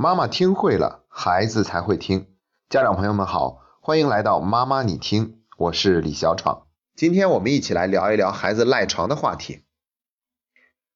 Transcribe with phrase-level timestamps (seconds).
[0.00, 2.28] 妈妈听会了，孩子才会听。
[2.70, 6.68] 家长朋友们好，欢迎来到妈妈你听，我是李小闯。
[6.94, 9.64] 今天我们一起来聊一聊孩子赖床的话题。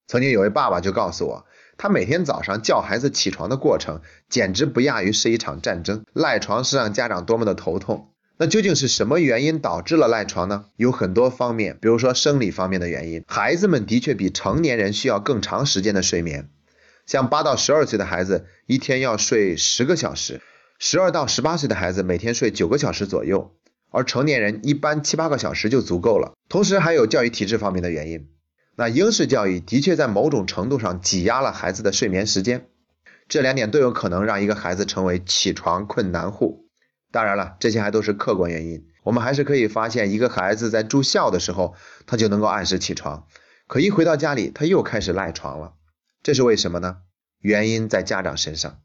[0.06, 1.46] 曾经有位爸爸就告诉我，
[1.76, 6.04] 他每天早上叫孩子起床的过程，简直不亚于是一场战争。
[6.12, 8.12] 赖床是让家长多么的头痛。
[8.36, 10.66] 那究竟是什么原因导致了赖床呢？
[10.76, 16.50] 有很多方面，比如说生理方面的原因，孩子们的确比成年人需要更长时间的睡眠。
[17.06, 20.36] 像八到十二岁的孩子，一天要睡十个小时；
[20.78, 23.54] 十二到十八岁的孩子，每天睡九个小时左右，
[23.90, 26.32] 而成年人一般七八个小时就足够了。
[26.48, 28.28] 同时还有教育体制方面的原因，
[28.76, 32.68] 那英式教育的确在某种程度上挤压了孩子的睡眠时间，
[33.28, 36.66] 这两点都有可能让一个孩子成为起床困难户。
[37.10, 38.86] 当然了，这些还都是客观原因。
[39.02, 41.74] 我们还是可以发现，一个孩子在住校的时候，
[42.06, 43.26] 他就能够按时起床，
[43.66, 45.74] 可一回到家里，他又开始赖床了。
[46.22, 46.98] 这是为什么呢？
[47.40, 48.78] 原因在家长身上。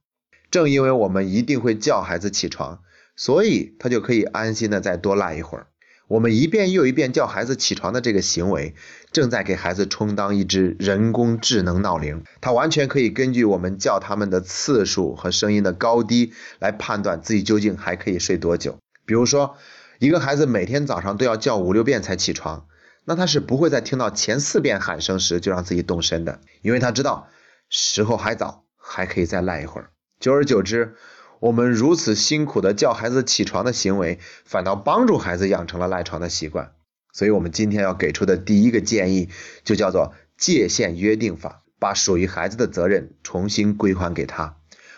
[0.50, 2.82] 正因为我们一定会叫孩子起床，
[3.16, 5.68] 所以他就可以安心的再多赖一会儿。
[6.08, 8.74] 我们一遍又一遍叫孩子起床的这个行为，
[9.12, 12.24] 正在给孩子充当一只人工智能闹铃。
[12.40, 18.78] 他完全可以根据我们叫他们的次数和声音的高低来判断自己究竟还可以睡多久。
[19.06, 19.58] 比如说，
[20.00, 22.68] 一个孩子每天早上都要叫五六遍才起床，
[23.10, 27.30] 那他是不会在听到前四遍喊声时就让自己动身的，因为他知道
[27.70, 29.92] 时候还早，还可以再赖一会儿。
[30.20, 30.96] 久而久之，
[31.40, 36.74] 我们如此辛苦的叫孩子起床的行为，反倒帮助孩子养成了赖床的习惯。
[37.14, 39.30] 所以，我们今天要给出的第一个建议，
[39.64, 44.58] 就叫做界限约定法，把属于孩子的责任重新归还给他。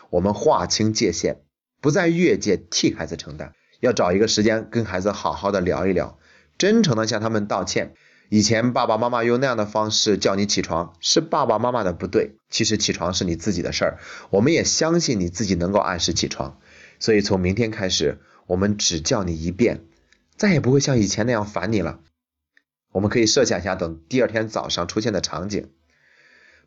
[0.09, 1.43] 我们划清界限，
[1.80, 6.19] 不再越界替孩子承担，要找一个时间跟孩子好好的聊一聊，
[6.59, 7.93] 真诚的向他们道歉。
[8.29, 12.35] 以前爸爸妈妈用那样的方式叫你起床，是爸爸妈妈的不对。
[12.52, 13.97] 其实起床是你自己的事儿，
[14.29, 16.59] 我们也相信你自己能够按时起床。
[16.99, 19.85] 所以从明天开始，我们只叫你一遍，
[20.35, 22.02] 再也不会像以前那样烦你了。
[22.92, 25.69] 我们可以设想一下，等第二天早上出现的场景。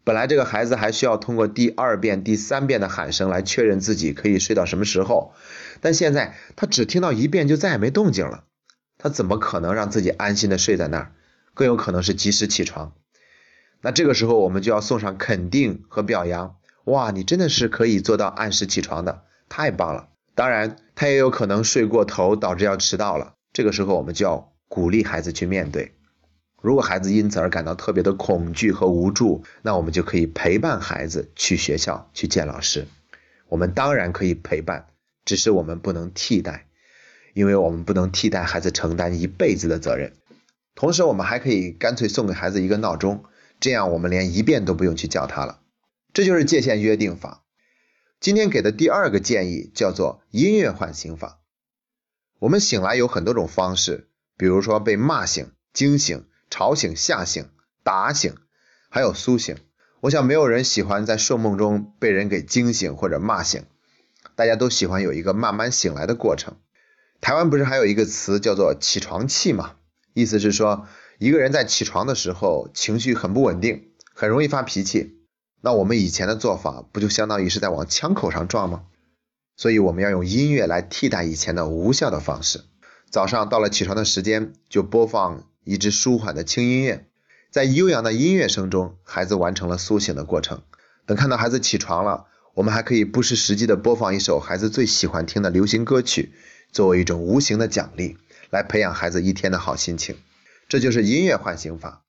[0.05, 5.33] 本来这个孩子还需要通过第二遍、第三遍的喊声来确认自己可以睡到什么时候，
[5.81, 8.45] 但现在他只听到一遍就再也没动静了，
[9.03, 11.13] 他怎么可能让自己安心的睡在那儿？
[11.55, 12.93] 更有可能是及时起床，
[13.81, 16.55] 那这个时候我们就要送上肯定和表扬。
[16.85, 20.09] 哇，你真的是可以做到按时起床的，太棒了！
[20.37, 23.35] 当然，他也有可能睡过头导致要迟到了。
[23.53, 25.95] 这个时候我们就要鼓励孩子去面对。
[26.61, 32.87] 如果孩子因此而感到特别的恐惧和无助，那我们就可以陪伴孩子去学校去见老师。
[33.49, 34.87] 我们当然可以陪伴，
[35.25, 36.67] 只是我们不能替代，
[37.33, 40.17] 因为我们不能替代孩子承担一辈子的责任。
[40.75, 43.25] 同时，我们还可以干脆送给孩子一个闹钟，
[43.61, 45.61] 这样我们连一遍都不用去叫他了。
[46.13, 47.45] 这就是界限约定法。
[48.21, 51.41] 今天给的第二个建议叫做音乐唤醒法。
[52.39, 57.49] 我们醒来有很多种方式，比如说被骂醒、惊醒、吵醒、吓醒、
[57.83, 58.35] 打醒，
[58.89, 59.57] 还有苏醒。
[60.01, 63.65] 我想没有人喜欢在睡梦中被人给惊醒或者骂醒，
[64.35, 66.57] 大家都喜欢有一个慢慢醒来的过程。
[67.23, 69.77] 台湾不是还有一个词叫做起床气吗？
[70.13, 70.89] 意思是说，
[71.19, 75.21] 一个人在起床的时候情绪很不稳定，很容易发脾气。
[75.61, 78.83] 那我们以前的做法不就相当于是在往枪口上撞吗？
[79.57, 82.65] 所以我们要用音乐来替代以前的无效的方式。
[83.09, 87.07] 早上到了起床的时间，就播放一支舒缓的轻音乐，
[87.53, 90.63] 在悠扬的音乐声中，孩子完成了苏醒的过程。
[91.07, 96.33] 等看到孩子起床了，我们还可以不失时机的播放一首孩子最喜欢听的流行歌曲，
[96.73, 98.17] 作为一种无形的奖励。
[98.51, 100.17] 来培养孩子一天的好心情，
[100.69, 102.05] 这就是音乐唤醒法。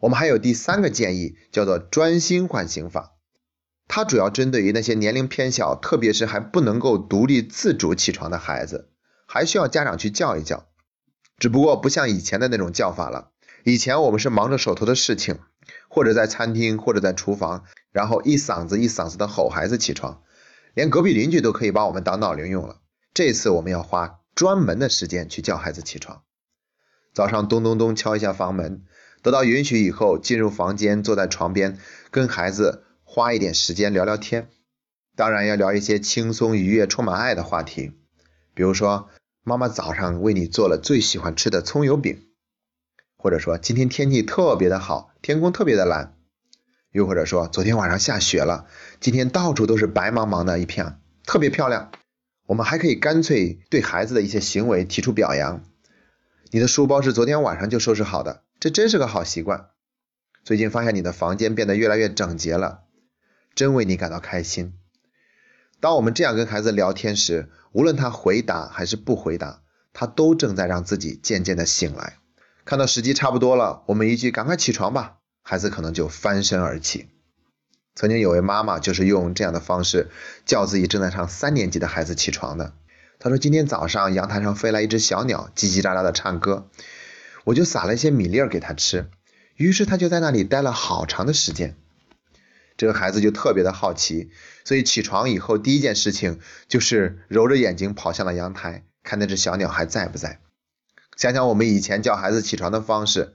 [0.00, 3.16] 我们还有第三个建议，叫做专心唤醒法。
[3.86, 8.88] 它主要针对于那些年龄偏小，特别是还不能够独立自主起床的孩子，
[9.26, 10.68] 还需要家长去叫一叫。
[11.38, 13.32] 只不过不像以前的那种叫法了。
[13.64, 15.38] 以前我们是忙着手头的事情，
[15.88, 20.22] 或者在餐厅，或者在厨房，然后一嗓子一嗓子的吼孩子起床，
[20.72, 22.80] 连隔壁邻居都可以把我们当闹铃用了。
[23.14, 24.20] 这次我们要花。
[24.34, 26.22] 专门的时间去叫孩子起床，
[27.12, 28.82] 早上咚咚咚敲一下房门，
[29.22, 31.78] 得到允许以后进入房间，坐在床边
[32.10, 34.48] 跟孩子花一点时间聊聊天。
[35.14, 37.92] 当然要聊一些轻松愉悦、充满爱的话题，
[38.54, 39.08] 比如说
[39.44, 42.26] 妈妈早上为你做了最喜欢吃的葱油饼，
[43.16, 46.16] 或者说今天天气特别的好，天空特别的蓝，
[46.90, 48.66] 又或者说昨天晚上下雪了，
[48.98, 51.92] 今天到处都是白茫茫的一片，特别漂亮。
[52.46, 55.64] 我们还可以干脆对孩子的一些行为提出表扬。
[56.50, 59.70] 你的书包是昨天晚上就收拾好的，这真是个好习惯。
[60.44, 62.82] 最近发现你的房间变得越来越整洁了，
[63.54, 64.74] 真为你感到开心。
[65.80, 69.62] 当我们这样跟孩子聊天时，无论他回答还是不回答，
[69.92, 72.18] 他都正在让自己渐渐的醒来。
[72.66, 77.08] 看到时机差不多了，我们一句“赶快起床吧”，孩子可能就翻身而起。
[77.94, 80.10] 曾经有位妈妈就是用这样的方式
[80.44, 82.74] 叫自己正在上三年级的孩子起床的。
[83.18, 86.68] 她说：“今天早上阳台上飞来一只小鸟，叽叽喳喳的唱歌，
[87.44, 89.08] 我就撒了一些米粒儿给它吃。
[89.56, 91.76] 于是他就在那里待了好长的时间。”
[92.76, 94.30] 这个孩子就特别的好奇，
[94.64, 100.40] 所以起床以后第一件事情就是揉着眼睛跑向了阳台，看那只小鸟还在不在。
[101.16, 103.34] 想想我们以前叫孩子起床的方式，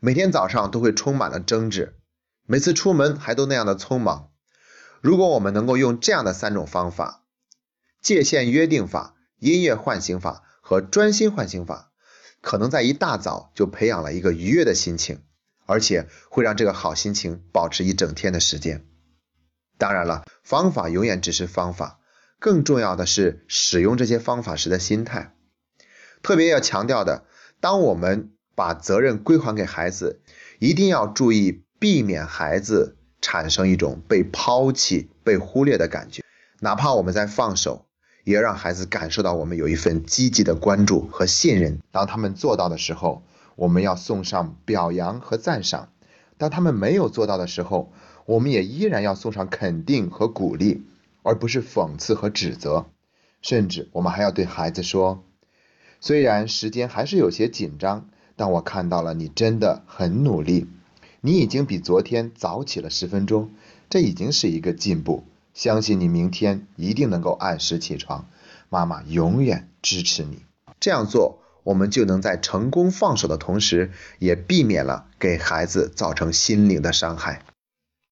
[0.00, 1.94] 每天早上都会充满了争执，
[2.50, 4.30] 每次出门还都那样的匆忙。
[5.02, 7.26] 如果我们能够用这样的三种方法——
[8.00, 11.92] 界限约定法、音乐唤醒法和专心唤醒法，
[12.40, 15.20] 可能在一大早就培养了一个愉悦的心情，
[15.66, 18.86] 而且会让这个好心情保持一整天的时间。
[19.76, 22.00] 当然了，方法永远只是方法，
[22.38, 25.34] 更重要的是使用这些方法时的心态。
[26.22, 27.26] 特别要强调的，
[27.60, 30.22] 当我们把责任归还给孩子，
[30.58, 36.22] 一定要注意避免孩子产生一种被抛弃、被忽略的感觉。
[36.60, 37.86] 哪怕我们在放手，
[38.24, 41.78] 也要让孩子感受到我们有一份积极的关注和信任。
[41.92, 43.22] 当他们做到的时候，
[43.54, 45.88] 我们要送上表扬和赞赏；
[46.36, 47.92] 当他们没有做到的时候，
[48.26, 50.84] 我们也依然要送上肯定和鼓励，
[51.22, 52.86] 而不是讽刺和指责。
[53.40, 55.24] 甚至我们还要对孩子说。
[56.00, 60.68] 虽然时间还是有些紧张，但我看到了你真的很努力。
[61.20, 63.50] 你已经比昨天早起了十分钟，
[63.90, 65.24] 这已经是一个进步。
[65.52, 68.28] 相信你明天一定能够按时起床，
[68.68, 70.42] 妈妈永远支持你。
[70.78, 77.42] 这样做，我们就能在成功放手的同时，也避免了给孩子造成心灵的伤害。